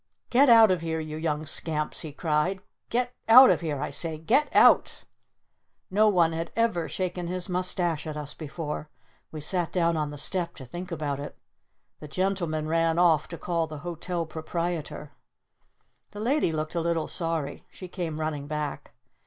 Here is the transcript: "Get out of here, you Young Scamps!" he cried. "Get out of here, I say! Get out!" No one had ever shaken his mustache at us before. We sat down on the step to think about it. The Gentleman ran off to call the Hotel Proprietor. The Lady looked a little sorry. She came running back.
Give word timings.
"Get 0.31 0.49
out 0.49 0.71
of 0.71 0.81
here, 0.81 0.99
you 0.99 1.15
Young 1.15 1.45
Scamps!" 1.45 1.99
he 1.99 2.11
cried. 2.11 2.61
"Get 2.89 3.13
out 3.29 3.51
of 3.51 3.61
here, 3.61 3.79
I 3.79 3.91
say! 3.91 4.17
Get 4.17 4.49
out!" 4.55 5.03
No 5.91 6.09
one 6.09 6.33
had 6.33 6.51
ever 6.55 6.89
shaken 6.89 7.27
his 7.27 7.47
mustache 7.47 8.07
at 8.07 8.17
us 8.17 8.33
before. 8.33 8.89
We 9.31 9.41
sat 9.41 9.71
down 9.71 9.95
on 9.97 10.09
the 10.09 10.17
step 10.17 10.55
to 10.55 10.65
think 10.65 10.91
about 10.91 11.19
it. 11.19 11.37
The 11.99 12.07
Gentleman 12.07 12.67
ran 12.67 12.97
off 12.97 13.27
to 13.27 13.37
call 13.37 13.67
the 13.67 13.77
Hotel 13.85 14.25
Proprietor. 14.25 15.11
The 16.09 16.19
Lady 16.19 16.51
looked 16.51 16.73
a 16.73 16.81
little 16.81 17.07
sorry. 17.07 17.63
She 17.69 17.87
came 17.87 18.19
running 18.19 18.47
back. 18.47 18.93